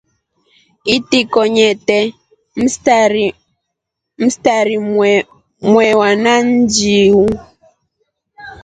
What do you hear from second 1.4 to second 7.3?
nyete mstari mwewa na njiu.